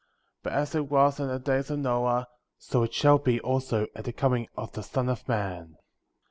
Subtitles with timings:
[0.41, 0.41] 41.
[0.41, 4.03] But as it was in the days of Noah, so it shall be also at
[4.03, 5.77] the coming of the Son of Man; 42.